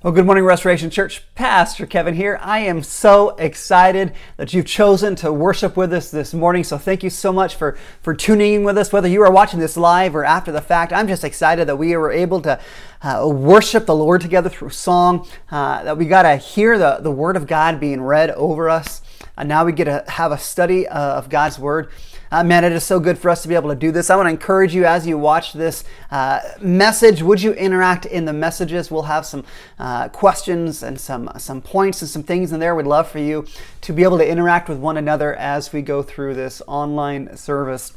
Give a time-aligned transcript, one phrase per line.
[0.00, 1.24] Well, good morning, Restoration Church.
[1.34, 2.38] Pastor Kevin here.
[2.40, 6.62] I am so excited that you've chosen to worship with us this morning.
[6.62, 9.58] So thank you so much for, for tuning in with us, whether you are watching
[9.58, 10.92] this live or after the fact.
[10.92, 12.60] I'm just excited that we were able to
[13.02, 17.10] uh, worship the Lord together through song, uh, that we got to hear the, the
[17.10, 19.02] Word of God being read over us.
[19.36, 21.90] And now we get to have a study uh, of God's Word.
[22.30, 24.10] Uh, man, it is so good for us to be able to do this.
[24.10, 27.22] I want to encourage you as you watch this uh, message.
[27.22, 28.90] Would you interact in the messages?
[28.90, 29.44] We'll have some
[29.78, 32.74] uh, questions and some some points and some things in there.
[32.74, 33.46] We'd love for you
[33.80, 37.94] to be able to interact with one another as we go through this online service.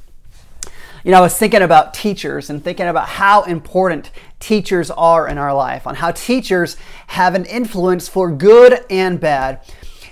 [1.04, 5.38] You know, I was thinking about teachers and thinking about how important teachers are in
[5.40, 9.60] our life, on how teachers have an influence for good and bad.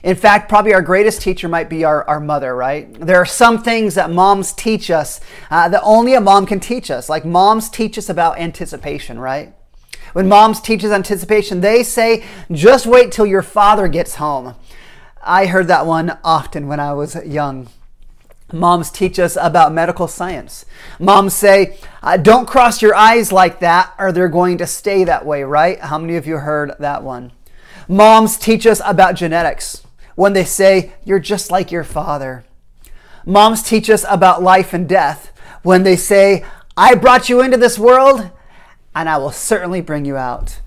[0.03, 2.91] In fact, probably our greatest teacher might be our, our mother, right?
[2.93, 5.19] There are some things that moms teach us
[5.51, 7.09] uh, that only a mom can teach us.
[7.09, 9.53] Like moms teach us about anticipation, right?
[10.13, 14.55] When moms teach us anticipation, they say, just wait till your father gets home.
[15.21, 17.67] I heard that one often when I was young.
[18.51, 20.65] Moms teach us about medical science.
[20.97, 25.25] Moms say, uh, don't cross your eyes like that or they're going to stay that
[25.25, 25.79] way, right?
[25.79, 27.31] How many of you heard that one?
[27.87, 29.83] Moms teach us about genetics
[30.19, 32.43] when they say, You're just like your father.
[33.25, 35.31] Moms teach us about life and death
[35.63, 36.43] when they say,
[36.75, 38.29] I brought you into this world
[38.93, 40.59] and I will certainly bring you out.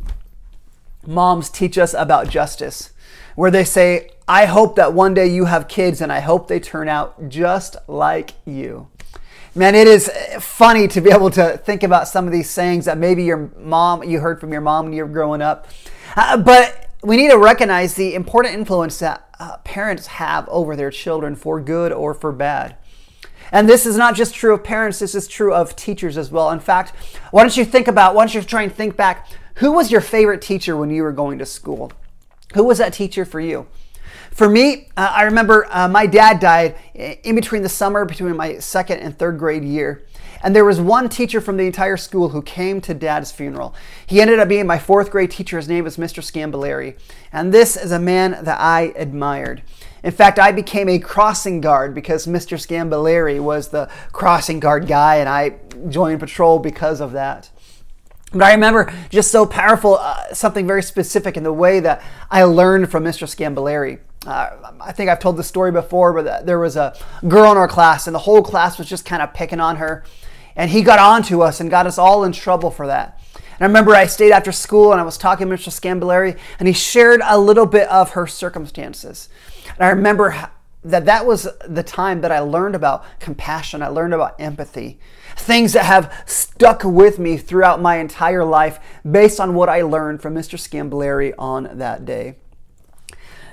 [1.07, 2.93] Moms teach us about justice
[3.35, 6.59] where they say, I hope that one day you have kids and I hope they
[6.59, 8.89] turn out just like you.
[9.55, 12.97] Man, it is funny to be able to think about some of these sayings that
[12.97, 15.69] maybe your mom, you heard from your mom when you were growing up.
[16.17, 20.91] Uh, but we need to recognize the important influence that uh, parents have over their
[20.91, 22.77] children for good or for bad.
[23.51, 26.51] And this is not just true of parents, this is true of teachers as well.
[26.51, 26.95] In fact,
[27.33, 30.01] why don't you think about, why don't you try and think back, who was your
[30.01, 31.93] favorite teacher when you were going to school?
[32.55, 33.67] Who was that teacher for you?
[34.33, 38.59] For me, uh, I remember uh, my dad died in between the summer between my
[38.59, 40.07] second and third grade year.
[40.43, 43.75] And there was one teacher from the entire school who came to dad's funeral.
[44.07, 45.59] He ended up being my fourth grade teacher.
[45.59, 46.23] His name was Mr.
[46.23, 46.99] Scambilleri.
[47.33, 49.63] And this is a man that I admired.
[50.03, 52.59] In fact, I became a crossing guard because Mr.
[52.59, 57.51] Scambilleri was the crossing guard guy, and I joined patrol because of that.
[58.33, 62.43] But I remember just so powerful, uh, something very specific in the way that I
[62.45, 63.29] learned from Mr.
[63.29, 64.01] Scambilleri.
[64.27, 66.97] Uh, I think I've told the story before, but there was a
[67.27, 70.05] girl in our class, and the whole class was just kind of picking on her.
[70.55, 73.19] And he got on to us and got us all in trouble for that.
[73.35, 75.71] And I remember I stayed after school and I was talking to Mr.
[75.71, 79.29] Scambilleri, and he shared a little bit of her circumstances.
[79.69, 80.51] And I remember
[80.85, 84.99] that that was the time that I learned about compassion, I learned about empathy,
[85.37, 90.23] things that have stuck with me throughout my entire life based on what I learned
[90.23, 90.59] from Mr.
[90.59, 92.37] Scambilleri on that day.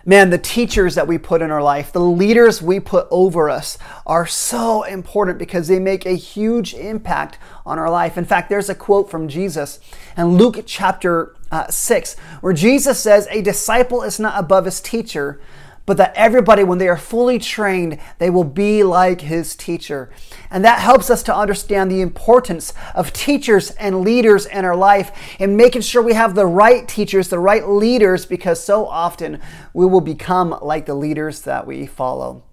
[0.10, 3.78] Man, the teachers that we put in our life, the leaders we put over us
[4.08, 8.18] are so important because they make a huge impact on our life.
[8.18, 9.80] In fact, there's a quote from Jesus
[10.18, 15.40] in Luke chapter uh, 6 where Jesus says, A disciple is not above his teacher,
[15.90, 20.12] but that everybody, when they are fully trained, they will be like his teacher.
[20.52, 25.12] And that helps us to understand the importance of teachers and leaders in our life
[25.40, 29.42] and making sure we have the right teachers, the right leaders, because so often
[29.74, 32.44] we will become like the leaders that we follow.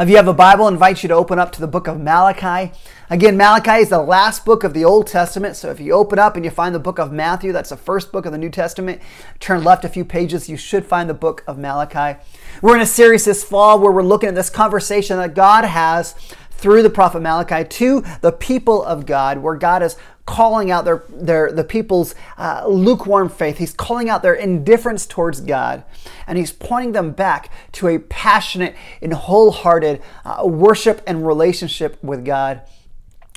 [0.00, 2.00] If you have a Bible, I invite you to open up to the book of
[2.00, 2.72] Malachi.
[3.10, 5.56] Again, Malachi is the last book of the Old Testament.
[5.56, 8.10] So if you open up and you find the book of Matthew, that's the first
[8.10, 9.02] book of the New Testament,
[9.40, 12.18] turn left a few pages, you should find the book of Malachi.
[12.62, 16.14] We're in a series this fall where we're looking at this conversation that God has
[16.60, 21.02] through the prophet Malachi to the people of God, where God is calling out their,
[21.08, 23.58] their the people's uh, lukewarm faith.
[23.58, 25.84] He's calling out their indifference towards God,
[26.26, 32.24] and he's pointing them back to a passionate and wholehearted uh, worship and relationship with
[32.24, 32.62] God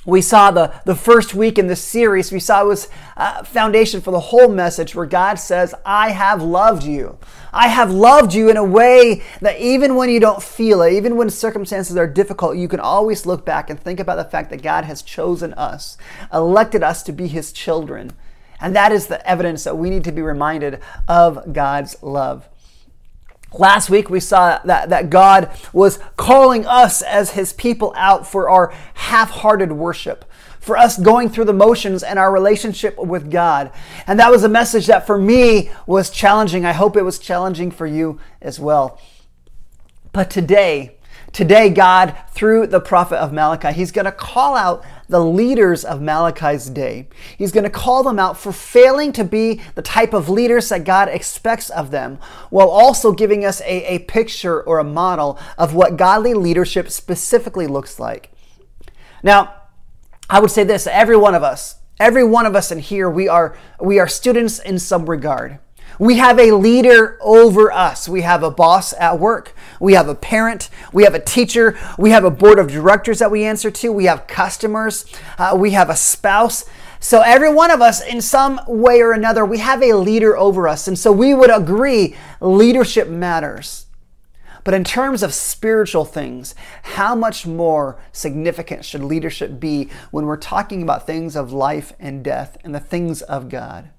[0.06, 4.02] we saw the, the first week in this series, we saw it was a foundation
[4.02, 7.18] for the whole message where God says, I have loved you.
[7.54, 11.16] I have loved you in a way that even when you don't feel it, even
[11.16, 14.62] when circumstances are difficult, you can always look back and think about the fact that
[14.62, 15.98] God has chosen us,
[16.34, 18.12] elected us to be his children.
[18.60, 22.48] And that is the evidence that we need to be reminded of God's love.
[23.54, 28.50] Last week we saw that, that God was calling us as his people out for
[28.50, 30.26] our half-hearted worship,
[30.60, 33.72] for us going through the motions and our relationship with God.
[34.08, 36.66] And that was a message that for me was challenging.
[36.66, 39.00] I hope it was challenging for you as well.
[40.14, 40.98] But today,
[41.32, 46.02] today God, through the prophet of Malachi, he's going to call out the leaders of
[46.02, 47.08] Malachi's day.
[47.38, 50.86] He's going to call them out for failing to be the type of leaders that
[50.86, 52.18] God expects of them,
[52.50, 57.68] while also giving us a, a picture or a model of what godly leadership specifically
[57.68, 58.32] looks like.
[59.22, 59.54] Now,
[60.32, 63.28] I would say this every one of us, every one of us in here, we
[63.28, 65.60] are, we are students in some regard.
[66.00, 68.10] We have a leader over us.
[68.10, 69.54] We have a boss at work.
[69.80, 70.70] We have a parent.
[70.92, 71.78] We have a teacher.
[71.98, 73.92] We have a board of directors that we answer to.
[73.92, 75.06] We have customers.
[75.38, 76.66] Uh, we have a spouse.
[77.00, 80.70] So, every one of us, in some way or another, we have a leader over
[80.70, 80.88] us.
[80.88, 83.88] And so, we would agree leadership matters.
[84.64, 90.38] But in terms of spiritual things, how much more significant should leadership be when we're
[90.38, 93.90] talking about things of life and death and the things of God?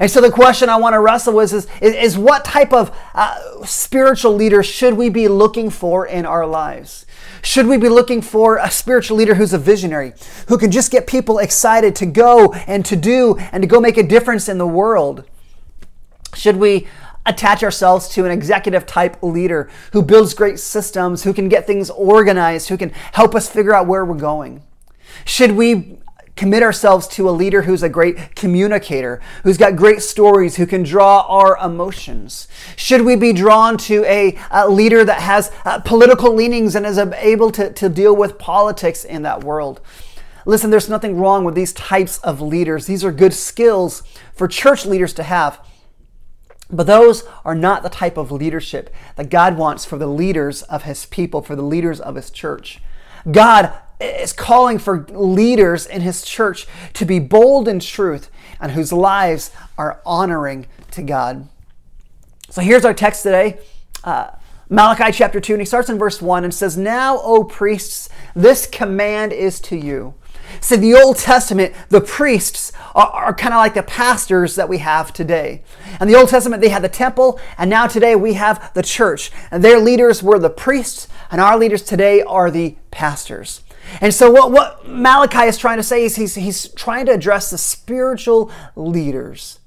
[0.00, 2.96] And so the question I want to wrestle with is, is, is what type of
[3.14, 7.04] uh, spiritual leader should we be looking for in our lives?
[7.42, 10.14] Should we be looking for a spiritual leader who's a visionary,
[10.48, 13.96] who can just get people excited to go and to do and to go make
[13.96, 15.24] a difference in the world?
[16.34, 16.86] Should we
[17.26, 21.90] attach ourselves to an executive type leader who builds great systems, who can get things
[21.90, 24.62] organized, who can help us figure out where we're going?
[25.24, 25.98] Should we
[26.42, 30.82] commit ourselves to a leader who's a great communicator, who's got great stories, who can
[30.82, 32.48] draw our emotions?
[32.74, 36.98] Should we be drawn to a, a leader that has uh, political leanings and is
[36.98, 39.80] able to, to deal with politics in that world?
[40.44, 42.86] Listen, there's nothing wrong with these types of leaders.
[42.86, 44.02] These are good skills
[44.34, 45.64] for church leaders to have.
[46.68, 50.82] But those are not the type of leadership that God wants for the leaders of
[50.82, 52.80] His people, for the leaders of His church.
[53.30, 53.72] God
[54.02, 59.50] is calling for leaders in his church to be bold in truth and whose lives
[59.76, 61.48] are honoring to God.
[62.50, 63.58] So here's our text today.
[64.04, 64.30] Uh,
[64.68, 68.66] Malachi chapter 2, and he starts in verse 1 and says, Now, O priests, this
[68.66, 70.14] command is to you.
[70.60, 74.78] So the Old Testament, the priests are, are kind of like the pastors that we
[74.78, 75.62] have today.
[76.00, 79.30] And the Old Testament, they had the temple, and now today we have the church.
[79.50, 83.62] And their leaders were the priests, and our leaders today are the pastors.
[84.00, 87.50] And so, what, what Malachi is trying to say is he's, he's trying to address
[87.50, 89.58] the spiritual leaders.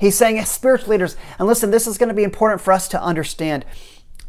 [0.00, 3.02] He's saying spiritual leaders, and listen, this is going to be important for us to
[3.02, 3.64] understand.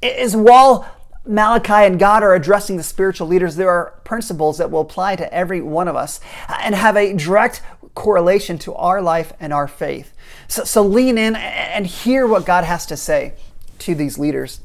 [0.02, 0.90] Is while
[1.26, 5.32] Malachi and God are addressing the spiritual leaders, there are principles that will apply to
[5.34, 6.20] every one of us
[6.62, 7.62] and have a direct
[7.94, 10.14] correlation to our life and our faith.
[10.48, 13.34] So, so lean in and hear what God has to say
[13.80, 14.62] to these leaders.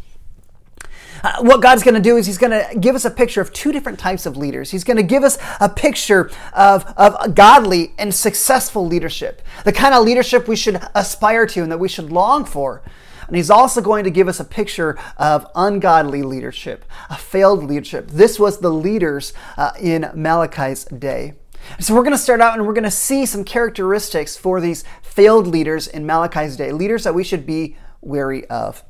[1.24, 3.52] Uh, what God's going to do is He's going to give us a picture of
[3.52, 4.70] two different types of leaders.
[4.70, 9.94] He's going to give us a picture of, of godly and successful leadership, the kind
[9.94, 12.82] of leadership we should aspire to and that we should long for.
[13.26, 18.08] And he's also going to give us a picture of ungodly leadership, a failed leadership.
[18.08, 21.34] This was the leaders uh, in Malachi's day.
[21.80, 24.84] So we're going to start out and we're going to see some characteristics for these
[25.02, 28.84] failed leaders in Malachi's day, leaders that we should be wary of.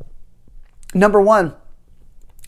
[0.92, 1.54] Number one,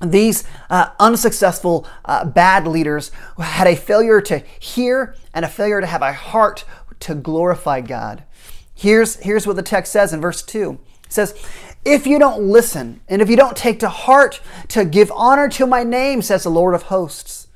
[0.00, 5.80] these uh, unsuccessful, uh, bad leaders who had a failure to hear and a failure
[5.80, 6.64] to have a heart
[7.00, 8.24] to glorify God.
[8.74, 11.34] Here's, here's what the text says in verse 2 it says,
[11.84, 15.66] If you don't listen, and if you don't take to heart to give honor to
[15.66, 17.48] my name, says the Lord of hosts,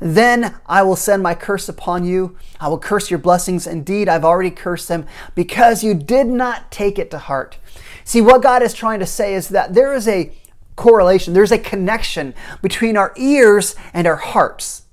[0.00, 2.36] then I will send my curse upon you.
[2.60, 3.66] I will curse your blessings.
[3.66, 7.58] Indeed, I've already cursed them because you did not take it to heart.
[8.04, 10.32] See, what God is trying to say is that there is a
[10.78, 12.32] correlation, there's a connection
[12.62, 14.84] between our ears and our hearts.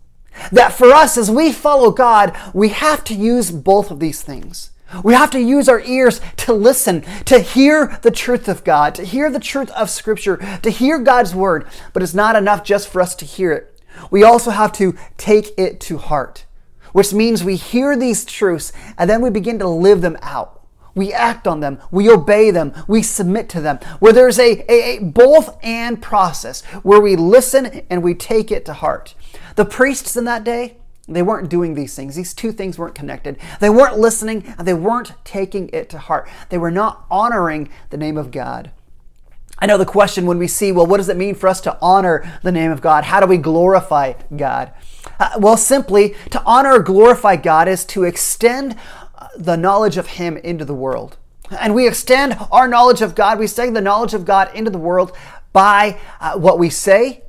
[0.51, 4.71] That for us, as we follow God, we have to use both of these things.
[5.03, 9.03] We have to use our ears to listen, to hear the truth of God, to
[9.03, 11.67] hear the truth of Scripture, to hear God's Word.
[11.93, 13.81] But it's not enough just for us to hear it.
[14.11, 16.45] We also have to take it to heart,
[16.91, 20.64] which means we hear these truths and then we begin to live them out.
[20.95, 24.97] We act on them, we obey them, we submit to them, where there's a, a,
[24.97, 29.13] a both and process where we listen and we take it to heart.
[29.55, 32.15] The priests in that day, they weren't doing these things.
[32.15, 33.37] These two things weren't connected.
[33.59, 36.27] They weren't listening and they weren't taking it to heart.
[36.49, 38.71] They were not honoring the name of God.
[39.59, 41.77] I know the question when we see, well, what does it mean for us to
[41.81, 43.05] honor the name of God?
[43.05, 44.73] How do we glorify God?
[45.17, 48.75] Uh, well, simply, to honor or glorify God is to extend
[49.37, 51.17] the knowledge of Him into the world.
[51.59, 54.77] And we extend our knowledge of God, we extend the knowledge of God into the
[54.77, 55.15] world
[55.53, 57.23] by uh, what we say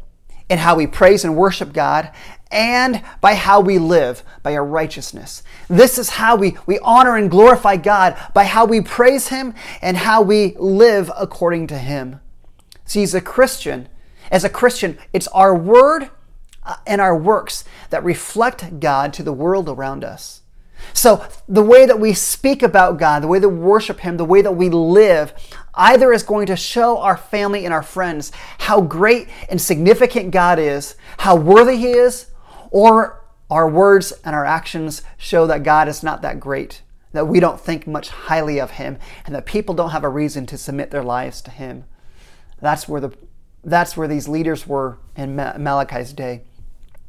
[0.49, 2.13] and how we praise and worship God,
[2.51, 5.43] and by how we live, by our righteousness.
[5.69, 9.97] This is how we, we honor and glorify God, by how we praise Him and
[9.97, 12.21] how we live according to Him.
[12.85, 13.89] See, as a Christian,
[14.31, 16.11] as a Christian, it's our word,
[16.63, 20.43] uh, and our works that reflect God to the world around us.
[20.93, 24.25] So, the way that we speak about God, the way that we worship Him, the
[24.25, 25.33] way that we live,
[25.75, 30.59] either is going to show our family and our friends how great and significant God
[30.59, 32.31] is, how worthy He is,
[32.71, 37.41] or our words and our actions show that God is not that great, that we
[37.41, 40.91] don't think much highly of Him, and that people don't have a reason to submit
[40.91, 41.85] their lives to Him.
[42.61, 43.13] That's where the
[43.67, 46.43] that's where these leaders were in Malachi's day.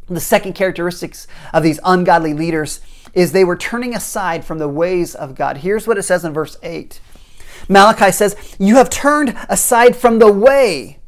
[0.10, 2.82] The second characteristics of these ungodly leaders
[3.14, 5.58] is they were turning aside from the ways of God.
[5.58, 7.00] Here's what it says in verse 8.
[7.70, 11.00] Malachi says, You have turned aside from the way.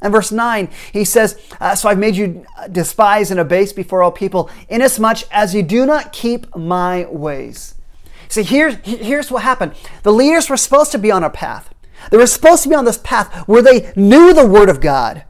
[0.00, 4.12] And verse 9, he says, uh, So I've made you despise and abase before all
[4.12, 7.74] people, inasmuch as you do not keep my ways.
[8.28, 9.72] See, here's, here's what happened.
[10.02, 11.72] The leaders were supposed to be on a path.
[12.10, 15.24] They were supposed to be on this path where they knew the Word of God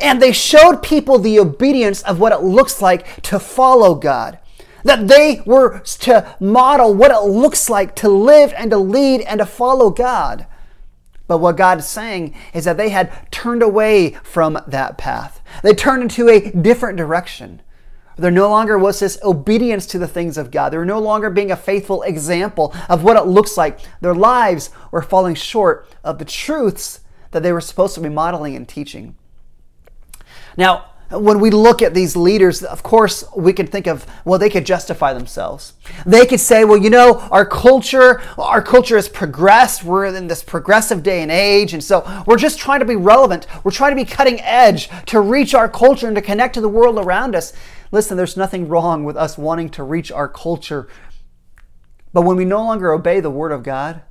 [0.00, 4.38] and they showed people the obedience of what it looks like to follow God.
[4.84, 9.38] That they were to model what it looks like to live and to lead and
[9.38, 10.46] to follow God.
[11.26, 15.40] But what God is saying is that they had turned away from that path.
[15.62, 17.62] They turned into a different direction.
[18.16, 20.70] There no longer was this obedience to the things of God.
[20.70, 23.78] They were no longer being a faithful example of what it looks like.
[24.00, 28.56] Their lives were falling short of the truths that they were supposed to be modeling
[28.56, 29.16] and teaching.
[30.56, 34.48] Now, when we look at these leaders, of course, we can think of, well, they
[34.48, 35.72] could justify themselves.
[36.06, 39.82] They could say, well, you know, our culture, our culture has progressed.
[39.82, 41.74] We're in this progressive day and age.
[41.74, 43.48] And so we're just trying to be relevant.
[43.64, 46.68] We're trying to be cutting edge to reach our culture and to connect to the
[46.68, 47.52] world around us.
[47.90, 50.86] Listen, there's nothing wrong with us wanting to reach our culture.
[52.12, 54.02] But when we no longer obey the word of God,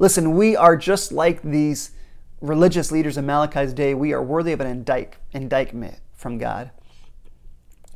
[0.00, 1.92] listen, we are just like these
[2.40, 3.94] religious leaders in Malachi's day.
[3.94, 6.70] We are worthy of an indict, indictment from God.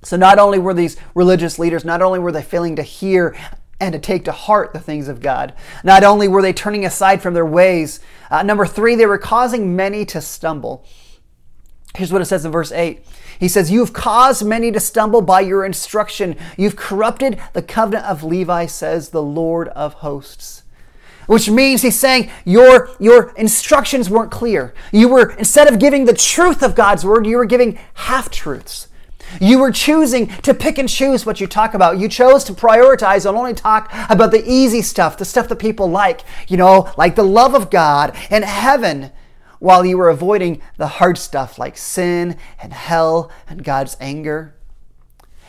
[0.02, 3.36] So not only were these religious leaders, not only were they failing to hear
[3.80, 7.22] and to take to heart the things of God, not only were they turning aside
[7.22, 10.84] from their ways, uh, number three, they were causing many to stumble.
[11.94, 13.04] Here's what it says in verse 8.
[13.40, 16.36] He says, You've caused many to stumble by your instruction.
[16.56, 20.62] You've corrupted the covenant of Levi, says the Lord of hosts
[21.26, 24.74] which means he's saying your, your instructions weren't clear.
[24.92, 28.88] You were, instead of giving the truth of God's word, you were giving half truths.
[29.40, 31.98] You were choosing to pick and choose what you talk about.
[31.98, 35.88] You chose to prioritize and only talk about the easy stuff, the stuff that people
[35.88, 39.10] like, you know, like the love of God and heaven,
[39.58, 44.55] while you were avoiding the hard stuff like sin and hell and God's anger.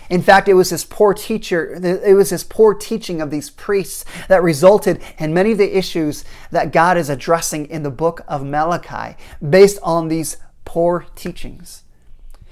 [0.09, 4.05] In fact, it was this poor teacher, it was this poor teaching of these priests
[4.29, 8.45] that resulted in many of the issues that God is addressing in the book of
[8.45, 11.83] Malachi based on these poor teachings.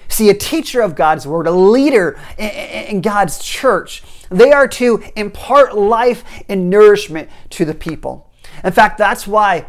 [0.07, 5.75] See, a teacher of God's word, a leader in God's church, they are to impart
[5.75, 8.31] life and nourishment to the people.
[8.63, 9.65] In fact, that's why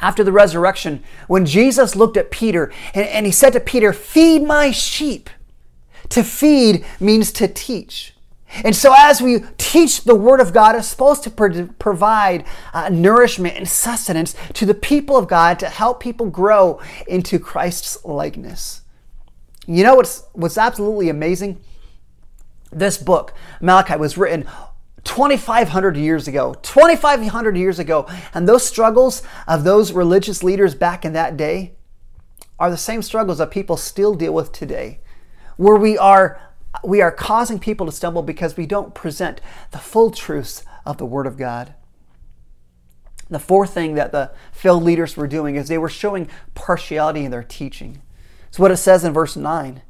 [0.00, 4.72] after the resurrection, when Jesus looked at Peter and, he said to Peter, Feed my
[4.72, 5.30] sheep.
[6.12, 8.14] To feed means to teach.
[8.64, 12.90] And so, as we teach the Word of God, it's supposed to pro- provide uh,
[12.90, 18.82] nourishment and sustenance to the people of God to help people grow into Christ's likeness.
[19.66, 21.64] You know what's, what's absolutely amazing?
[22.70, 24.46] This book, Malachi, was written
[25.04, 26.52] 2,500 years ago.
[26.60, 28.06] 2,500 years ago.
[28.34, 31.72] And those struggles of those religious leaders back in that day
[32.58, 35.00] are the same struggles that people still deal with today
[35.62, 36.40] where we are
[36.82, 39.40] we are causing people to stumble because we don't present
[39.70, 41.74] the full truths of the Word of God.
[43.28, 47.30] The fourth thing that the failed leaders were doing is they were showing partiality in
[47.30, 48.02] their teaching.
[48.48, 49.82] It's what it says in verse 9.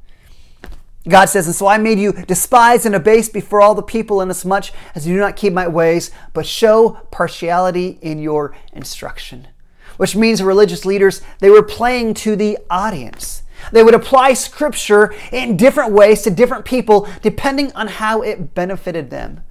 [1.09, 4.67] God says, And so I made you despised and abased before all the people, inasmuch
[4.95, 9.49] as you do not keep my ways, but show partiality in your instruction.
[9.97, 13.42] Which means religious leaders, they were playing to the audience.
[13.71, 19.11] They would apply scripture in different ways to different people depending on how it benefited
[19.11, 19.43] them.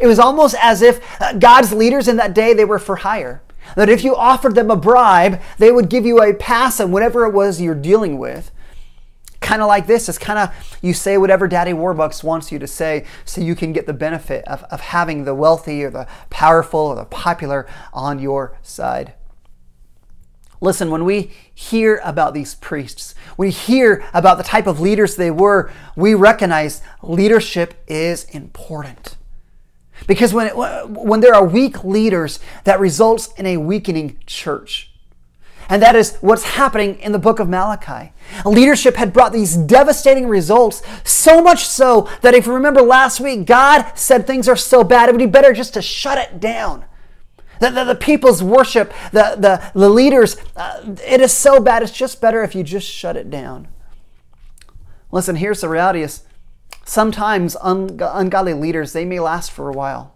[0.00, 3.42] It was almost as if uh, God's leaders in that day they were for hire.
[3.76, 7.24] That if you offered them a bribe, they would give you a pass on whatever
[7.24, 8.50] it was you're dealing with.
[9.40, 10.08] Kind of like this.
[10.08, 13.72] It's kind of you say whatever Daddy Warbucks wants you to say so you can
[13.72, 18.18] get the benefit of, of having the wealthy or the powerful or the popular on
[18.18, 19.14] your side.
[20.64, 25.30] Listen, when we hear about these priests, we hear about the type of leaders they
[25.30, 29.16] were, we recognize leadership is important.
[30.06, 30.48] Because when,
[30.88, 34.90] when there are weak leaders, that results in a weakening church.
[35.68, 38.12] And that is what's happening in the book of Malachi.
[38.46, 43.44] Leadership had brought these devastating results, so much so that if you remember last week,
[43.44, 46.86] God said things are so bad, it would be better just to shut it down.
[47.60, 51.92] The, the, the people's worship, the, the, the leaders, uh, it is so bad, it's
[51.92, 53.68] just better if you just shut it down.
[55.10, 56.24] Listen, here's the reality is
[56.84, 60.14] sometimes un- ungodly leaders, they may last for a while.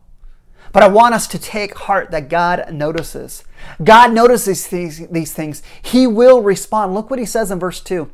[0.72, 3.44] But I want us to take heart that God notices.
[3.82, 5.62] God notices these, these things.
[5.80, 6.94] He will respond.
[6.94, 8.10] Look what he says in verse 2.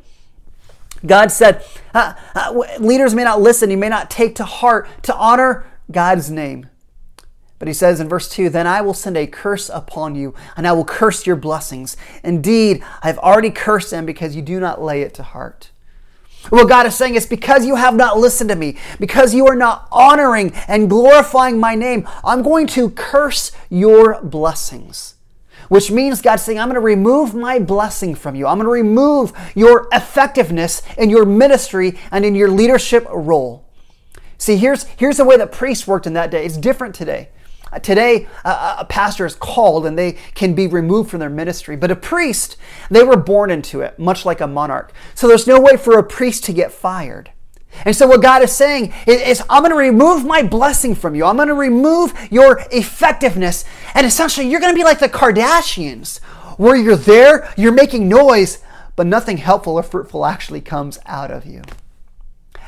[1.05, 1.63] God said,
[1.93, 6.31] uh, uh, leaders may not listen, you may not take to heart to honor God's
[6.31, 6.69] name.
[7.57, 10.67] But he says in verse 2 Then I will send a curse upon you, and
[10.67, 11.95] I will curse your blessings.
[12.23, 15.71] Indeed, I have already cursed them because you do not lay it to heart.
[16.49, 19.55] What God is saying is because you have not listened to me, because you are
[19.55, 25.15] not honoring and glorifying my name, I'm going to curse your blessings.
[25.69, 28.45] Which means God's saying, I'm going to remove my blessing from you.
[28.45, 33.65] I'm going to remove your effectiveness in your ministry and in your leadership role.
[34.37, 36.45] See, here's, here's the way that priests worked in that day.
[36.45, 37.29] It's different today.
[37.71, 41.75] Uh, today, a pastor is called and they can be removed from their ministry.
[41.75, 42.57] But a priest,
[42.89, 44.93] they were born into it, much like a monarch.
[45.15, 47.31] So there's no way for a priest to get fired.
[47.83, 51.25] And so what God is saying is, I'm going to remove my blessing from you.
[51.25, 53.65] I'm going to remove your effectiveness.
[53.93, 56.19] And essentially, you're going to be like the Kardashians,
[56.57, 58.63] where you're there, you're making noise,
[58.95, 61.63] but nothing helpful or fruitful actually comes out of you.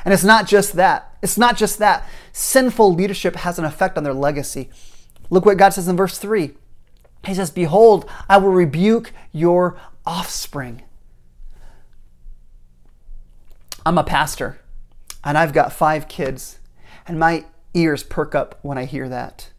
[0.04, 1.16] And it's not just that.
[1.22, 2.06] It's not just that.
[2.32, 4.68] Sinful leadership has an effect on their legacy.
[5.30, 6.52] Look what God says in verse 3.
[7.26, 10.82] He says, Behold, I will rebuke your offspring.
[13.84, 14.58] I'm a pastor
[15.24, 16.58] and I've got five kids,
[17.06, 17.44] and my
[17.74, 19.50] ears perk up when I hear that.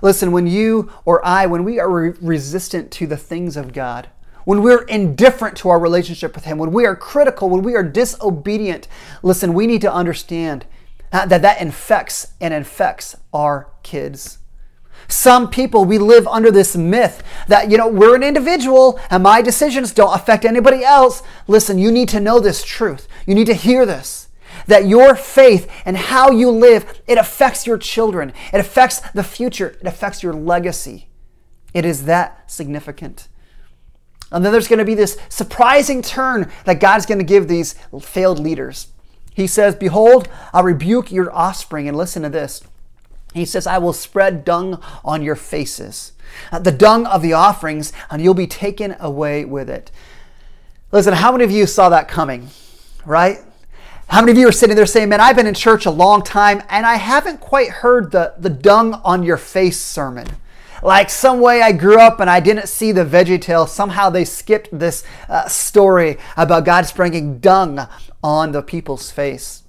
[0.00, 4.08] Listen, when you or I, when we are re- resistant to the things of God,
[4.44, 7.82] when we're indifferent to our relationship with Him, when we are critical, when we are
[7.82, 8.88] disobedient,
[9.22, 10.64] listen, we need to understand
[11.10, 14.38] that that infects and infects our kids.
[15.12, 19.42] Some people, we live under this myth that, you know, we're an individual and my
[19.42, 21.22] decisions don't affect anybody else.
[21.46, 23.06] Listen, you need to know this truth.
[23.26, 24.28] You need to hear this.
[24.68, 28.32] That your faith and how you live, it affects your children.
[28.54, 29.76] It affects the future.
[29.82, 31.08] It affects your legacy.
[31.74, 33.28] It is that significant.
[34.30, 37.74] And then there's going to be this surprising turn that God's going to give these
[38.00, 38.88] failed leaders.
[39.34, 41.86] He says, Behold, I'll rebuke your offspring.
[41.86, 42.62] And listen to this.
[43.32, 46.12] He says, I will spread dung on your faces,
[46.50, 49.90] uh, the dung of the offerings, and you'll be taken away with it.
[50.90, 52.48] Listen, how many of you saw that coming,
[53.06, 53.38] right?
[54.08, 56.22] How many of you are sitting there saying, Man, I've been in church a long
[56.22, 60.26] time and I haven't quite heard the, the dung on your face sermon?
[60.82, 63.66] Like some way I grew up and I didn't see the veggie tale.
[63.66, 67.86] Somehow they skipped this uh, story about God sprinkling dung
[68.22, 69.61] on the people's face.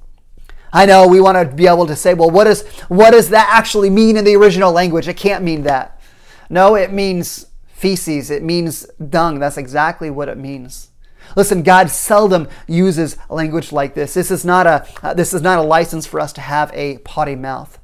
[0.73, 3.47] I know we want to be able to say, well, what, is, what does that
[3.51, 5.07] actually mean in the original language?
[5.07, 6.01] It can't mean that.
[6.49, 9.39] No, it means feces, it means dung.
[9.39, 10.89] That's exactly what it means.
[11.35, 14.13] Listen, God seldom uses language like this.
[14.13, 16.97] This is not a, uh, this is not a license for us to have a
[16.99, 17.79] potty mouth.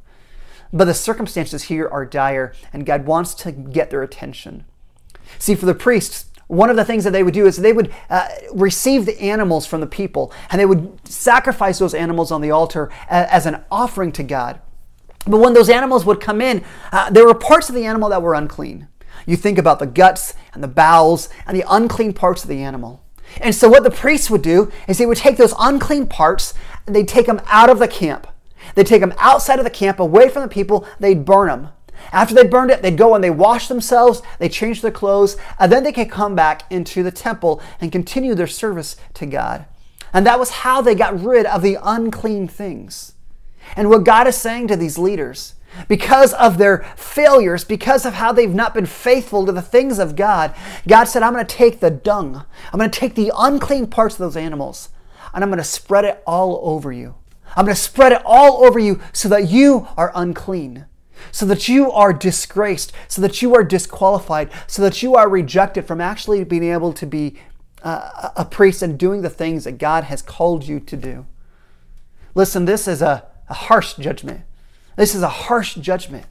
[0.72, 4.66] But the circumstances here are dire, and God wants to get their attention.
[5.38, 7.94] See, for the priests, one of the things that they would do is they would
[8.10, 12.50] uh, receive the animals from the people and they would sacrifice those animals on the
[12.50, 14.60] altar as, an offering to God.
[15.28, 18.24] But when those animals would come in, uh, there were parts of the animal that
[18.24, 18.88] were unclean.
[19.28, 23.04] You think about the guts and the bowels and the unclean parts of the animal.
[23.40, 26.56] And so, what the priests would do is they would take those unclean parts
[26.88, 28.26] and they'd take them out of the camp.
[28.74, 31.70] They'd take them outside of the camp, away from the people, they'd burn them.
[32.12, 35.72] After they burned it, they'd go and they wash themselves, they change their clothes, and
[35.72, 39.66] then they could come back into the temple and continue their service to God.
[40.14, 43.14] And that was how they got rid of the unclean things.
[43.76, 45.56] And what God is saying to these leaders,
[45.88, 50.16] because of their failures, because of how they've not been faithful to the things of
[50.16, 50.56] God,
[50.88, 54.16] God said, I'm going to take the dung, I'm going to take the unclean parts
[54.16, 54.90] of those animals,
[55.34, 57.16] and I'm going to spread it all over you.
[57.56, 60.86] I'm going to spread it all over you so that you are unclean
[61.32, 65.86] so that you are disgraced, so that you are disqualified, so that you are rejected
[65.86, 67.36] from actually being able to be
[67.84, 71.26] uh, a priest and doing the things that God has called you to do.
[72.36, 74.42] Listen, this is a, a harsh judgment.
[74.96, 76.26] This is a harsh judgment.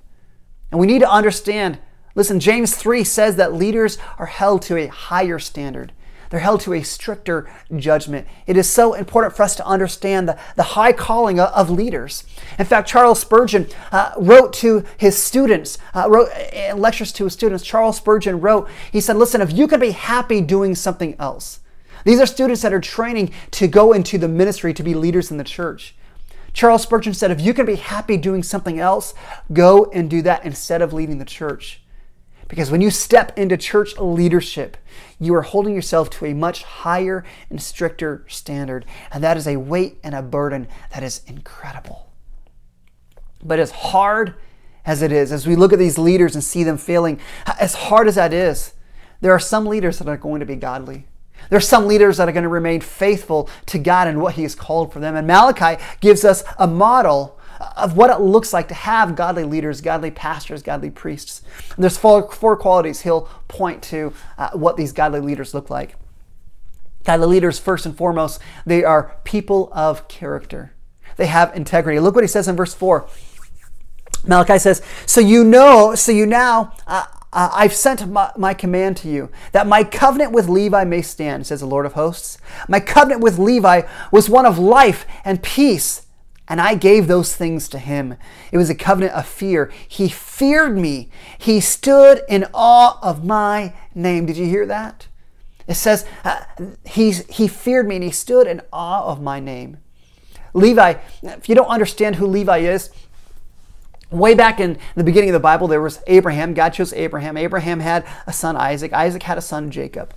[0.70, 1.78] And we need to understand
[2.14, 5.92] listen, James 3 says that leaders are held to a higher standard.
[6.30, 8.26] They're held to a stricter judgment.
[8.46, 12.24] It is so important for us to understand the, the high calling of, leaders.
[12.58, 17.32] In fact, Charles Spurgeon uh, wrote to his students, uh, wrote uh, lectures to his
[17.32, 17.64] students.
[17.64, 21.60] Charles Spurgeon wrote, he said, Listen, if you could be happy doing something else,
[22.04, 25.36] these are students that are training to go into the ministry to be leaders in
[25.36, 25.94] the church.
[26.52, 29.14] Charles Spurgeon said, if you can be happy doing something else,
[29.52, 31.82] go and do that instead of leading the church.
[32.48, 34.78] Because when you step into church leadership,
[35.20, 38.86] you are holding yourself to a much higher and stricter standard.
[39.12, 42.10] And that is a weight and a burden that is incredible.
[43.44, 44.34] But as hard
[44.84, 47.20] as it is, as we look at these leaders and see them failing,
[47.60, 48.72] as hard as that is,
[49.20, 51.06] there are some leaders that are going to be godly.
[51.50, 54.42] There are some leaders that are going to remain faithful to God and what He
[54.42, 55.14] has called for them.
[55.14, 57.37] And Malachi gives us a model
[57.76, 61.42] of what it looks like to have godly leaders, godly pastors, godly priests.
[61.74, 65.96] And there's four, four qualities he'll point to uh, what these godly leaders look like.
[67.04, 70.72] Godly leaders, first and foremost, they are people of character.
[71.16, 71.98] They have integrity.
[72.00, 73.08] Look what he says in verse 4.
[74.26, 78.96] Malachi says, So you know, so you now, uh, uh, I've sent my, my, command
[78.98, 82.38] to you that my covenant with Levi may stand, says the Lord of hosts.
[82.68, 86.06] My covenant with Levi was one of life and peace
[86.48, 88.16] and I gave those things to him.
[88.52, 89.70] It was a covenant of fear.
[89.86, 91.10] He feared me.
[91.36, 94.26] He stood in awe of my name.
[94.26, 95.08] Did you hear that?
[95.66, 96.40] It says, uh,
[96.86, 99.76] he, he feared me and he stood in awe of my name.
[100.54, 102.90] Levi, if you don't understand who Levi is,
[104.10, 106.54] way back in the beginning of the Bible, there was Abraham.
[106.54, 107.36] God chose Abraham.
[107.36, 108.94] Abraham had a son, Isaac.
[108.94, 110.14] Isaac had a son, Jacob.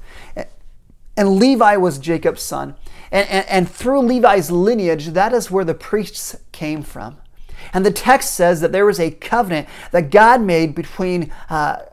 [1.22, 2.74] And Levi was Jacob's son.
[3.12, 7.18] And, and, and, through Levi's lineage, that is where the priests came from.
[7.76, 11.84] And the text says that there was a covenant that God made between, uh,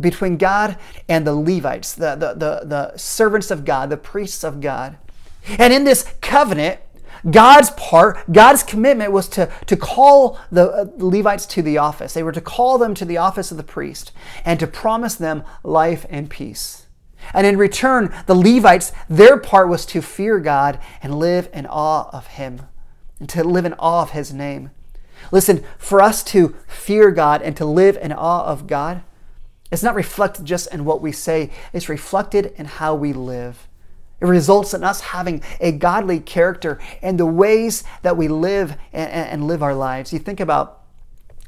[0.00, 0.78] between God
[1.10, 4.96] and the Levites, the, the, the, the servants of God, the priests of God.
[5.46, 6.80] And in this covenant,
[7.30, 12.14] God's part, God's commitment was to, to call the uh, Levites to the office.
[12.14, 14.10] They were to call them to the office of the priest
[14.42, 16.83] and to promise them life and peace.
[17.32, 22.10] And in return, the Levites, their part was to fear God and live in awe
[22.12, 22.62] of Him,
[23.18, 24.70] and to live in awe of His name.
[25.30, 29.02] Listen, for us to fear God and to live in awe of God,
[29.70, 33.66] it's not reflected just in what we say, it's reflected in how we live.
[34.20, 39.10] It results in us having a godly character and the ways that we live and,
[39.10, 40.12] and live our lives.
[40.12, 40.82] You think about,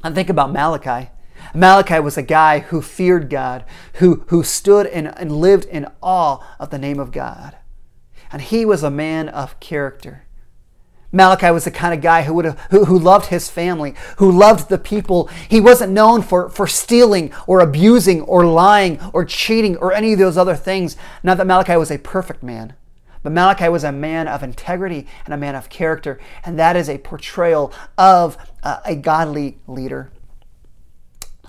[0.03, 1.11] I think about Malachi.
[1.55, 6.39] Malachi was a guy who feared God, who, who stood and, and lived in awe
[6.59, 7.57] of the name of God.
[8.33, 10.27] And he was a man of character.
[11.13, 14.31] Malachi was the kind of guy who, would have, who, who loved his family, who
[14.31, 15.29] loved the people.
[15.49, 20.19] He wasn't known for, for stealing or abusing or lying or cheating or any of
[20.19, 20.97] those other things.
[21.23, 22.75] Not that Malachi was a perfect man,
[23.23, 26.19] but Malachi was a man of integrity and a man of character.
[26.45, 30.11] And that is a portrayal of uh, a godly leader.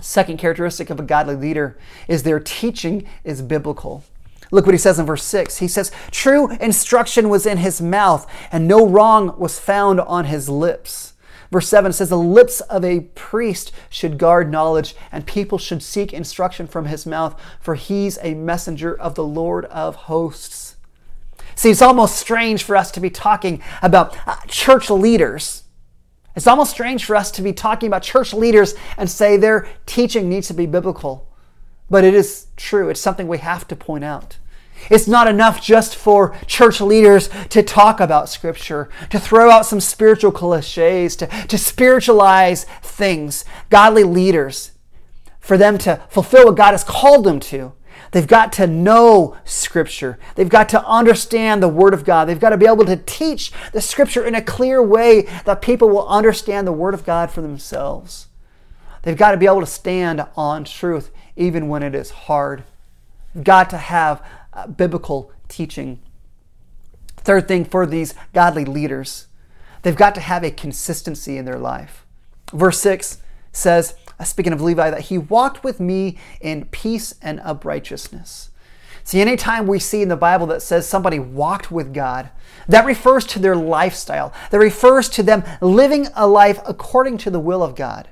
[0.00, 4.04] Second characteristic of a godly leader is their teaching is biblical.
[4.50, 5.58] Look what he says in verse 6.
[5.58, 10.48] He says, True instruction was in his mouth, and no wrong was found on his
[10.48, 11.14] lips.
[11.50, 16.12] Verse 7 says, The lips of a priest should guard knowledge, and people should seek
[16.12, 20.76] instruction from his mouth, for he's a messenger of the Lord of hosts.
[21.54, 25.64] See, it's almost strange for us to be talking about uh, church leaders
[26.38, 30.28] it's almost strange for us to be talking about church leaders and say their teaching
[30.28, 31.28] needs to be biblical.
[31.90, 32.90] But it is true.
[32.90, 34.38] It's something we have to point out.
[34.88, 39.80] It's not enough just for church leaders to talk about Scripture, to throw out some
[39.80, 43.44] spiritual cliches, to, to spiritualize things.
[43.68, 44.70] Godly leaders,
[45.40, 47.72] for them to fulfill what God has called them to,
[48.10, 50.18] They've got to know Scripture.
[50.34, 52.26] They've got to understand the Word of God.
[52.26, 55.88] They've got to be able to teach the Scripture in a clear way that people
[55.88, 58.28] will understand the Word of God for themselves.
[59.02, 62.64] They've got to be able to stand on truth even when it is hard.
[63.34, 66.00] They've got to have uh, biblical teaching.
[67.18, 69.26] Third thing for these godly leaders,
[69.82, 72.06] they've got to have a consistency in their life.
[72.52, 73.18] Verse 6
[73.52, 73.94] says,
[74.24, 78.50] speaking of Levi, that he walked with me in peace and uprightness.
[79.04, 82.30] See, anytime we see in the Bible that says somebody walked with God,
[82.68, 84.34] that refers to their lifestyle.
[84.50, 88.08] That refers to them living a life according to the will of God.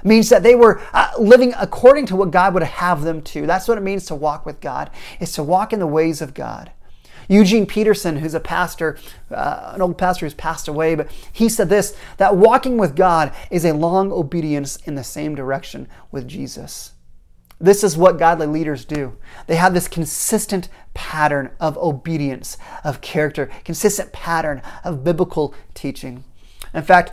[0.00, 3.46] It means that they were uh, living according to what God would have them to.
[3.46, 6.34] That's what it means to walk with God, is to walk in the ways of
[6.34, 6.72] God.
[7.30, 8.98] Eugene Peterson, who's a pastor,
[9.30, 13.32] uh, an old pastor who's passed away, but he said this that walking with God
[13.52, 16.92] is a long obedience in the same direction with Jesus.
[17.60, 19.16] This is what godly leaders do.
[19.46, 26.24] They have this consistent pattern of obedience, of character, consistent pattern of biblical teaching.
[26.74, 27.12] In fact,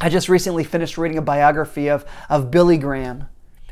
[0.00, 3.24] I just recently finished reading a biography of, of Billy Graham.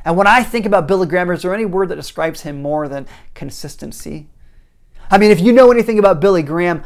[0.05, 2.89] And when I think about Billy Graham, is there any word that describes him more
[2.89, 4.31] than consistency?
[5.11, 6.85] I mean, if you know anything about Billy Graham,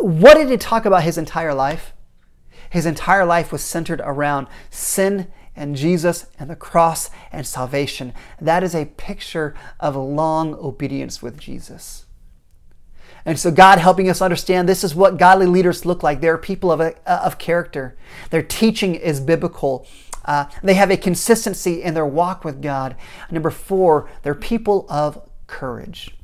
[0.00, 1.94] what did he talk about his entire life?
[2.70, 8.12] His entire life was centered around sin and Jesus and the cross and salvation.
[8.40, 12.04] That is a picture of long obedience with Jesus.
[13.24, 16.20] And so, God helping us understand this is what godly leaders look like.
[16.20, 17.96] They're people of, a, of character,
[18.30, 19.86] their teaching is biblical.
[20.24, 22.96] Uh, they have a consistency in their walk with God.
[23.30, 26.14] Number four, they're people of courage.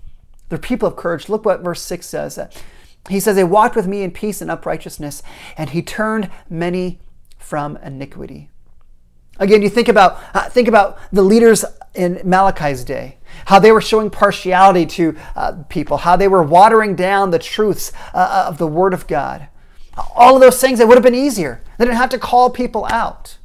[0.49, 1.29] They're people of courage.
[1.29, 2.39] Look what verse 6 says.
[3.09, 5.23] He says, They walked with me in peace and uprightness,
[5.57, 7.01] and he turned many
[7.39, 8.51] from iniquity.
[9.39, 13.81] Again, you think about uh, think about the leaders in Malachi's day, how they were
[13.81, 18.67] showing partiality to uh, people, how they were watering down the truths uh, of the
[18.67, 19.49] Word of God.
[20.15, 21.63] All of those things, it would have been easier.
[21.79, 23.39] They didn't have to call people out.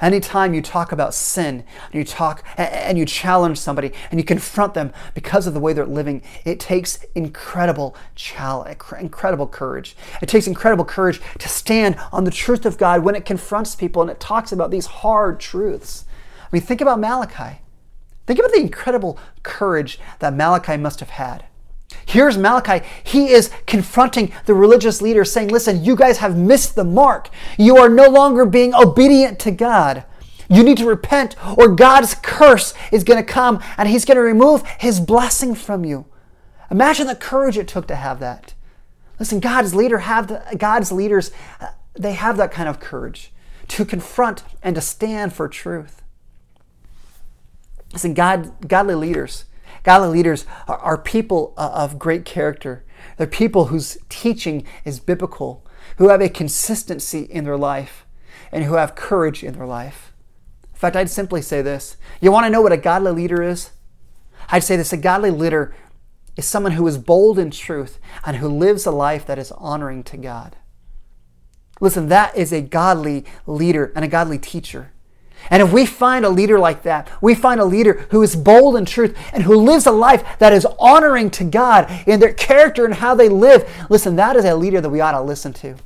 [0.00, 4.74] Anytime you talk about sin and you talk and you challenge somebody and you confront
[4.74, 9.96] them because of the way they're living, it takes incredible challenge, incredible courage.
[10.20, 14.02] It takes incredible courage to stand on the truth of God when it confronts people
[14.02, 16.04] and it talks about these hard truths.
[16.42, 17.60] I mean, think about Malachi.
[18.26, 21.44] Think about the incredible courage that Malachi must have had.
[22.04, 22.84] Here's Malachi.
[23.02, 27.30] He is confronting the religious leaders, saying, Listen, you guys have missed the mark.
[27.58, 30.04] You are no longer being obedient to God.
[30.48, 34.22] You need to repent, or God's curse is going to come and He's going to
[34.22, 36.06] remove His blessing from you.
[36.70, 38.54] Imagine the courage it took to have that.
[39.18, 43.32] Listen, God's leader have the, God's leaders, uh, they have that kind of courage
[43.68, 46.02] to confront and to stand for truth.
[47.92, 49.44] Listen, God, godly leaders,
[49.86, 52.84] Godly leaders are, are people uh, of great character.
[53.16, 55.64] They're people whose teaching is biblical,
[55.98, 58.04] who have a consistency in their life,
[58.50, 60.12] and who have courage in their life.
[60.74, 61.96] In fact, I'd simply say this.
[62.20, 63.70] You want to know what a godly leader is?
[64.50, 65.72] I'd say this a godly leader
[66.36, 70.02] is someone who is bold in truth and who lives a life that is honoring
[70.04, 70.56] to God.
[71.80, 74.90] Listen, that is a godly leader and a godly teacher.
[75.50, 78.76] And if we find a leader like that, we find a leader who is bold
[78.76, 82.84] in truth and who lives a life that is honoring to God in their character
[82.84, 85.76] and how they live, listen, that is a leader that we ought to listen to.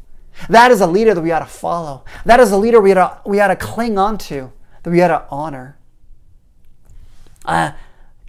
[0.49, 2.05] That is a leader that we ought to follow.
[2.25, 5.03] That is a leader we ought to, we ought to cling on to, that we
[5.03, 5.77] ought to honor.
[7.45, 7.75] I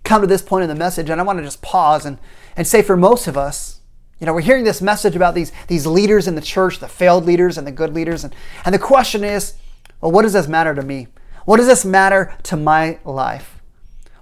[0.03, 2.17] come to this point in the message, and I want to just pause and,
[2.57, 3.79] and say for most of us,
[4.19, 7.25] you know, we're hearing this message about these, these leaders in the church, the failed
[7.25, 8.23] leaders and the good leaders.
[8.23, 9.55] And, and the question is,
[10.01, 11.07] well, what does this matter to me?
[11.45, 13.61] What does this matter to my life?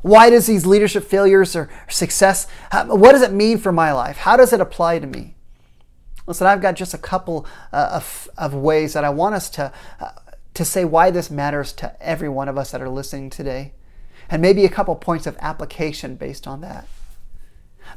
[0.01, 4.17] Why does these leadership failures or success, what does it mean for my life?
[4.17, 5.35] How does it apply to me?
[6.25, 9.73] Listen, I've got just a couple uh, of, of ways that I want us to,
[9.99, 10.11] uh,
[10.53, 13.73] to say why this matters to every one of us that are listening today,
[14.29, 16.87] and maybe a couple points of application based on that.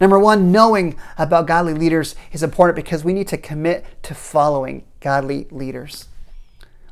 [0.01, 4.85] Number one, knowing about godly leaders is important because we need to commit to following
[5.01, 6.09] godly leaders.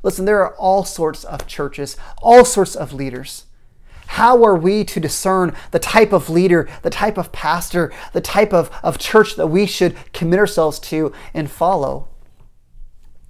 [0.03, 3.45] Listen, there are all sorts of churches, all sorts of leaders.
[4.15, 8.53] How are we to discern the type of leader, the type of pastor, the type
[8.53, 12.09] of, of church that we should commit ourselves to and follow?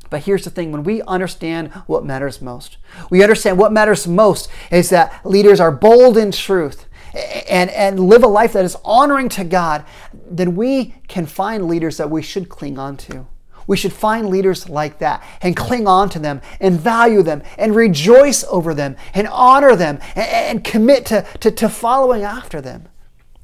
[0.09, 2.79] But here's the thing when we understand what matters most,
[3.11, 8.23] we understand what matters most is that leaders are bold in truth and, and live
[8.23, 12.49] a life that is honoring to God, then we can find leaders that we should
[12.49, 13.27] cling on to.
[13.71, 17.77] We should find leaders like that and cling on to them and value them and
[17.77, 22.89] rejoice over them and honor them and, and commit to, to, to following after them.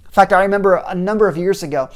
[0.05, 1.91] In fact, I remember a number of years ago,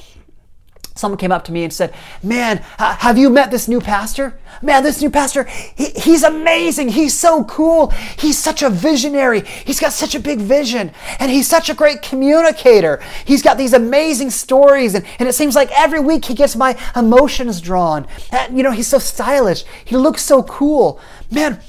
[1.00, 4.38] someone came up to me and said, Man, have you met this new pastor?
[4.62, 6.90] Man, this new pastor, he, he's amazing.
[6.90, 7.88] He's so cool.
[8.18, 9.40] He's such a visionary.
[9.40, 10.92] He's got such a big vision.
[11.18, 13.02] And he's such a great communicator.
[13.24, 14.94] He's got these amazing stories.
[14.94, 18.06] And, and it seems like every week he gets my emotions drawn.
[18.30, 19.64] And, you know, he's so stylish.
[19.84, 21.00] He looks so cool.
[21.30, 21.60] Man,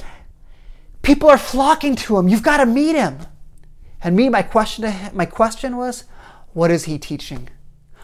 [1.02, 2.28] people are flocking to him.
[2.28, 3.20] You've got to meet him.
[4.04, 6.06] And me, my question, him, my question was,
[6.54, 7.50] what is he teaching?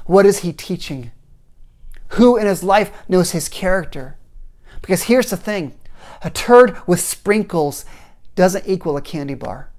[0.06, 1.12] What is he teaching?
[2.10, 4.18] Who in his life knows his character?
[4.82, 5.78] Because here's the thing
[6.24, 7.86] a turd with sprinkles
[8.36, 9.70] doesn't equal a candy bar.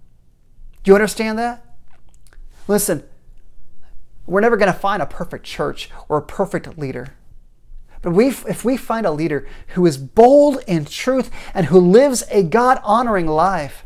[0.82, 1.64] Do you understand that?
[2.66, 3.02] Listen,
[4.26, 7.14] we're never going to find a perfect church or a perfect leader.
[8.02, 12.22] But we, if we find a leader who is bold in truth and who lives
[12.30, 13.84] a God honoring life,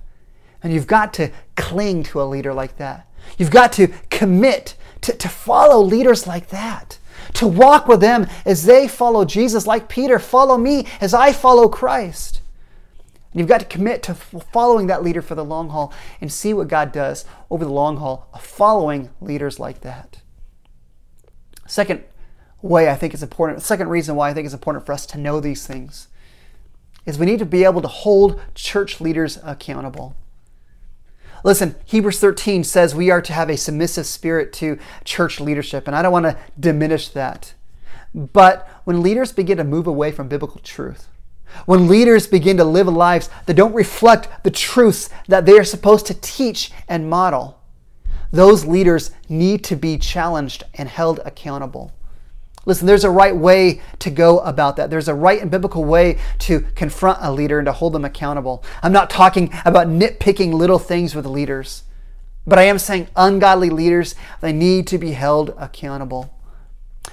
[0.63, 3.09] And you've got to cling to a leader like that.
[3.37, 6.99] You've got to commit to, to follow leaders like that,
[7.35, 11.69] to walk with them as they follow Jesus, like Peter, follow me as I follow
[11.69, 12.41] Christ.
[13.33, 16.53] And you've got to commit to following that leader for the long haul and see
[16.53, 20.21] what God does over the long haul of following leaders like that.
[21.67, 22.05] Second
[22.61, 25.19] way I think it's important, second reason why I think it's important for us to
[25.19, 26.09] know these things
[27.07, 30.15] is we need to be able to hold church leaders accountable.
[31.45, 35.97] Listen, Hebrews 13 says we are to have a submissive spirit to church leadership, and
[35.97, 37.55] I don't want to diminish that.
[38.15, 41.09] But when leaders begin to move away from biblical truth,
[41.67, 46.07] when leaders begin to live lives that don't reflect the truths that they are supposed
[46.07, 47.59] to teach and model,
[48.31, 51.93] those leaders need to be challenged and held accountable.
[52.65, 54.89] Listen, there's a right way to go about that.
[54.89, 58.63] There's a right and biblical way to confront a leader and to hold them accountable.
[58.83, 61.83] I'm not talking about nitpicking little things with leaders,
[62.47, 66.39] but I am saying ungodly leaders, they need to be held accountable.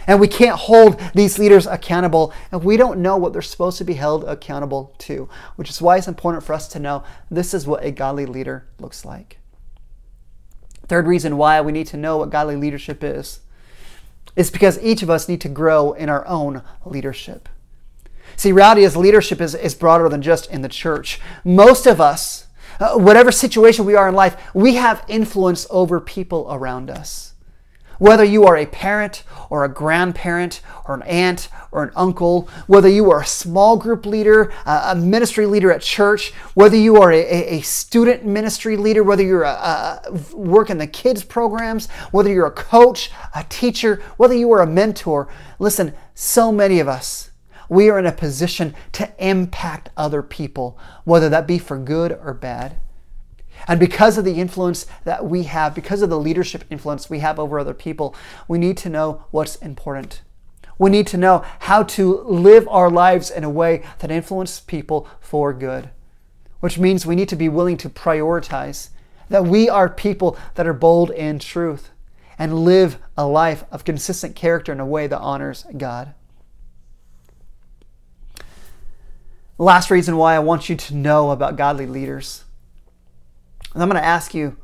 [0.06, 3.84] And we can't hold these leaders accountable if we don't know what they're supposed to
[3.84, 7.66] be held accountable to, which is why it's important for us to know this is
[7.66, 9.40] what a godly leader looks like.
[10.88, 13.42] Third reason why we need to know what godly leadership is
[14.36, 17.50] is because each of us need to grow in our own leadership.
[18.36, 21.20] See, is leadership is, is broader than just in the church.
[21.44, 22.48] Most of us,
[22.80, 27.34] uh, whatever situation we are in life, we have influence over people around us.
[28.00, 32.90] Whether you are a parent or a grandparent or an aunt or an uncle, whether
[32.90, 37.58] you are a small group leader, a ministry leader at church, whether you are a,
[37.58, 42.48] a student ministry leader, whether you're a, a, work in the kids programs, whether you're
[42.48, 45.28] a coach, a teacher, whether you are a mentor,
[45.60, 47.32] listen, so many of us,
[47.70, 52.34] we are in a position to impact other people, whether that be for good or
[52.34, 52.78] bad.
[53.68, 57.40] And because of the influence that we have, because of the leadership influence we have
[57.40, 58.16] over other people,
[58.48, 60.22] we need to know what's important.
[60.78, 65.08] We need to know how to live our lives in a way that influences people
[65.20, 65.90] for good,
[66.62, 68.90] which means we need to be willing to prioritize
[69.28, 71.92] that we are people that are bold in truth
[72.38, 76.14] and live a life of consistent character in a way that honors God.
[79.58, 82.46] Last reason why I want you to know about godly leaders
[83.80, 84.58] and I'm going to ask you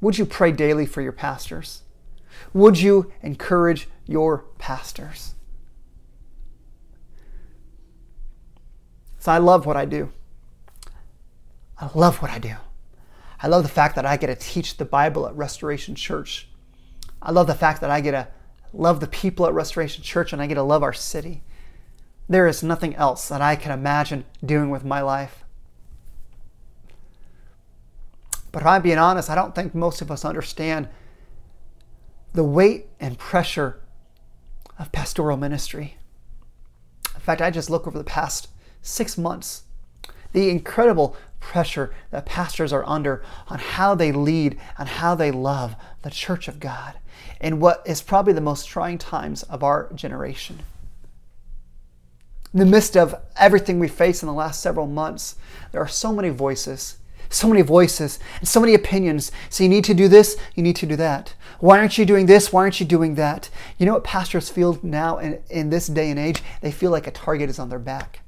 [0.00, 1.82] would you pray daily for your pastors?
[2.54, 5.34] Would you encourage your pastors?
[9.18, 10.10] So I love what I do.
[11.76, 12.54] I love what I do.
[13.42, 16.48] I love the fact that I get to teach the Bible at Restoration Church.
[17.20, 18.28] I love the fact that I get to
[18.72, 21.42] love the people at Restoration Church and I get to love our city.
[22.26, 25.44] There is nothing else that I can imagine doing with my life.
[28.52, 30.88] But if I'm being honest, I don't think most of us understand
[32.32, 33.80] the weight and pressure
[34.78, 35.96] of pastoral ministry.
[37.14, 38.48] In fact, I just look over the past
[38.82, 39.64] six months,
[40.32, 45.74] the incredible pressure that pastors are under on how they lead and how they love
[46.02, 46.94] the church of God
[47.40, 50.60] in what is probably the most trying times of our generation.
[52.52, 55.36] In the midst of everything we face in the last several months,
[55.72, 56.96] there are so many voices
[57.30, 59.32] so many voices and so many opinions.
[59.48, 61.34] So you need to do this, you need to do that.
[61.60, 62.52] Why aren't you doing this?
[62.52, 63.48] Why aren't you doing that?
[63.78, 66.42] You know what pastors feel now in, in this day and age?
[66.60, 68.20] They feel like a target is on their back.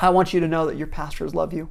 [0.00, 1.70] I want you to know that your pastors love you.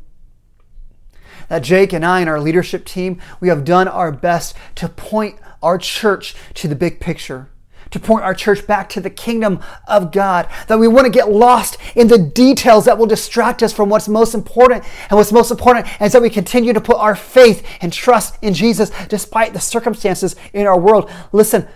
[1.47, 5.37] That Jake and I and our leadership team, we have done our best to point
[5.63, 7.49] our church to the big picture
[7.91, 10.49] to point our church back to the kingdom of God.
[10.67, 14.07] That we want to get lost in the details that will distract us from what's
[14.07, 14.83] most important.
[15.09, 18.53] And what's most important is that we continue to put our faith and trust in
[18.53, 21.09] Jesus despite the circumstances in our world.
[21.31, 21.67] Listen,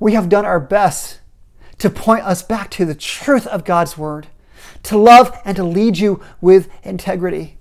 [0.00, 1.20] we have done our best
[1.78, 4.28] to point us back to the truth of God's word,
[4.84, 7.58] to love and to lead you with integrity.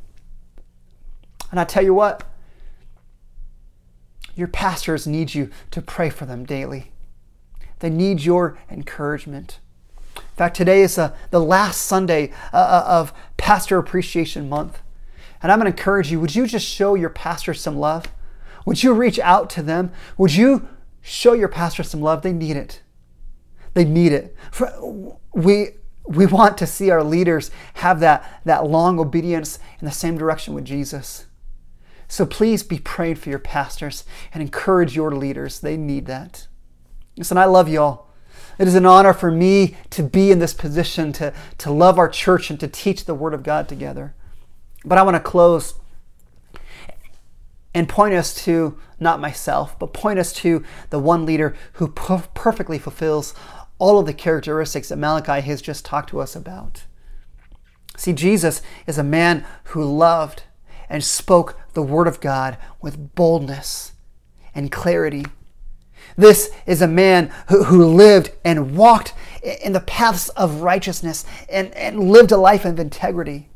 [1.50, 2.24] And I tell you what,
[4.36, 6.91] your pastors need you to pray for them daily.
[7.82, 9.60] They need your encouragement.
[10.16, 14.80] In fact, today is uh, the last Sunday uh, uh, of Pastor Appreciation Month.
[15.44, 18.06] And I'm going to encourage you would you just show your pastor some love?
[18.66, 19.92] Would you reach out to them?
[20.18, 20.68] Would you
[21.02, 22.22] show your pastor some love?
[22.22, 22.82] They need it.
[23.74, 24.36] They need it.
[24.52, 25.70] For, we,
[26.06, 30.54] we want to see our leaders have that, that long obedience in the same direction
[30.54, 31.26] with Jesus.
[32.08, 34.04] So please be praying for your pastors
[34.34, 35.60] and encourage your leaders.
[35.60, 36.48] They need that.
[37.18, 38.08] Listen, I love y'all.
[38.58, 42.10] It is an honor for me to be in this position to, to love our
[42.10, 44.14] church and to teach the Word of God together.
[44.86, 45.76] But I want to close
[47.74, 52.78] and point us to not myself, but point us to the one leader who perfectly
[52.78, 53.34] fulfills
[53.80, 56.84] all of the characteristics that Malachi has just talked to us about.
[57.98, 60.44] See, Jesus is a man who loved
[60.90, 63.94] and spoke the Word of God with boldness
[64.54, 65.26] and clarity.
[66.18, 69.14] This is a man who, who lived and walked
[69.64, 73.50] in the paths of righteousness and, and lived a life of integrity.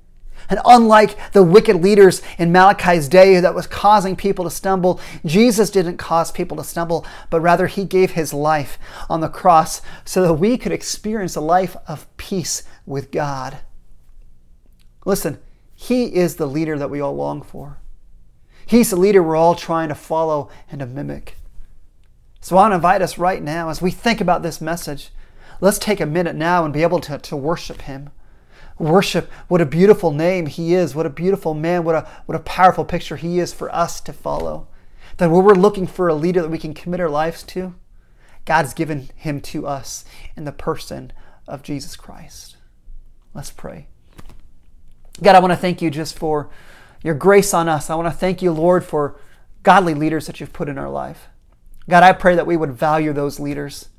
[0.49, 5.69] And unlike the wicked leaders in Malachi's day that was causing people to stumble, Jesus
[5.69, 8.77] didn't cause people to stumble, but rather he gave his life
[9.09, 13.57] on the cross so that we could experience a life of peace with God.
[15.03, 15.39] Listen,
[15.73, 17.79] he is the leader that we all long for.
[18.65, 21.37] He's the leader we're all trying to follow and to mimic.
[22.45, 25.09] So I want to invite us right now as we think about this message.
[25.61, 28.11] Let's take a minute now and be able to, to worship Him.
[28.77, 32.43] Worship what a beautiful name He is, what a beautiful man, what a, what a
[32.43, 34.67] powerful picture He is for us to follow.
[35.17, 37.73] That when we're looking for a leader that we can commit our lives to,
[38.45, 40.05] God has given Him to us
[40.37, 41.13] in the person
[41.47, 42.57] of Jesus Christ.
[43.33, 43.87] Let's pray.
[45.19, 46.51] God, I want to thank you just for
[47.01, 47.89] your grace on us.
[47.89, 49.19] I want to thank you, Lord, for
[49.63, 51.29] godly leaders that you've put in our life.
[51.89, 53.89] God, I pray that we would value those leaders.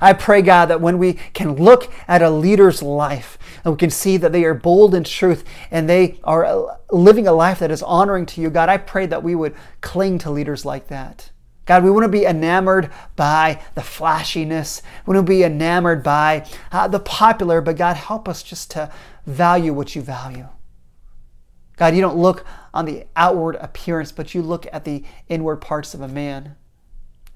[0.00, 3.90] I pray, God, that when we can look at a leader's life and we can
[3.90, 7.82] see that they are bold in truth and they are living a life that is
[7.82, 11.30] honoring to you, God, I pray that we would cling to leaders like that.
[11.66, 14.82] God, we want to be enamored by the flashiness.
[15.06, 18.92] We want to be enamored by uh, the popular, but God, help us just to
[19.26, 20.48] value what you value.
[21.76, 25.94] God, you don't look on the outward appearance, but you look at the inward parts
[25.94, 26.56] of a man.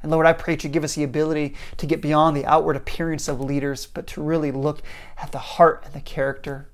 [0.03, 2.77] And Lord, I pray that you give us the ability to get beyond the outward
[2.77, 4.83] appearance of leaders, but to really look
[5.21, 6.71] at the heart and the character.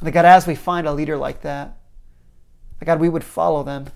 [0.00, 1.76] That God, as we find a leader like that,
[2.78, 3.86] that God, we would follow them,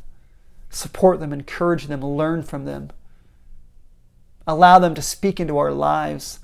[0.71, 2.91] support them, encourage them, learn from them.
[4.47, 6.41] Allow them to speak into our lives.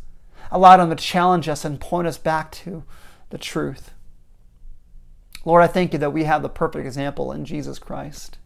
[0.50, 2.84] Allow them to challenge us and point us back to
[3.30, 3.92] the truth.
[5.44, 8.38] Lord, I thank you that we have the perfect example in Jesus Christ.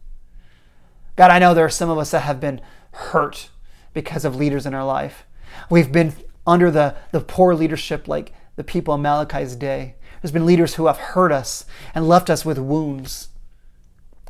[1.15, 2.61] God, I know there are some of us that have been
[2.91, 3.49] hurt
[3.93, 5.25] because of leaders in our life.
[5.69, 6.13] We've been
[6.45, 9.95] under the, the poor leadership like the people in Malachi's day.
[10.21, 11.65] There's been leaders who have hurt us
[11.95, 13.29] and left us with wounds.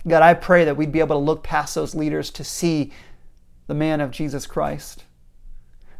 [0.08, 2.92] God, I pray that we'd be able to look past those leaders to see
[3.68, 5.04] the man of Jesus Christ,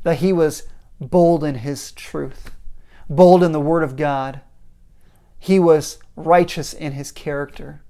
[0.04, 0.64] that he was
[1.00, 2.52] bold in his truth,
[3.10, 4.42] bold in the Word of God.
[5.38, 7.82] He was righteous in his character.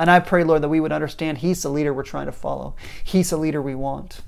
[0.00, 2.74] And I pray, Lord, that we would understand He's the leader we're trying to follow.
[3.04, 4.22] He's the leader we want.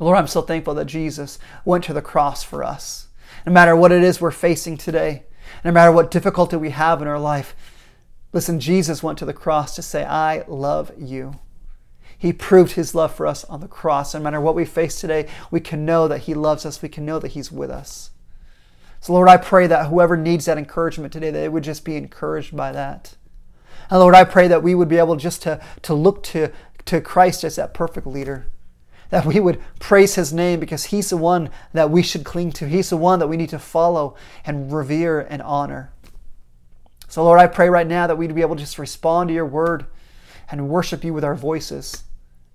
[0.00, 3.08] Lord, I'm so thankful that Jesus went to the cross for us.
[3.44, 5.24] No matter what it is we're facing today,
[5.62, 7.54] no matter what difficulty we have in our life,
[8.32, 11.38] listen, Jesus went to the cross to say, I love you.
[12.16, 14.14] He proved his love for us on the cross.
[14.14, 16.80] No matter what we face today, we can know that he loves us.
[16.80, 18.08] We can know that he's with us.
[19.00, 21.96] So, Lord, I pray that whoever needs that encouragement today, that they would just be
[21.96, 23.16] encouraged by that.
[23.90, 26.50] And Lord, I pray that we would be able just to, to look to,
[26.86, 28.46] to Christ as that perfect leader.
[29.10, 32.68] That we would praise his name because he's the one that we should cling to.
[32.68, 35.92] He's the one that we need to follow and revere and honor.
[37.08, 39.46] So, Lord, I pray right now that we'd be able to just respond to your
[39.46, 39.86] word
[40.50, 42.04] and worship you with our voices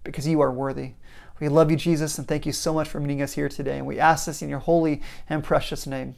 [0.04, 0.94] because you are worthy.
[1.40, 3.78] We love you, Jesus, and thank you so much for meeting us here today.
[3.78, 6.16] And we ask this in your holy and precious name.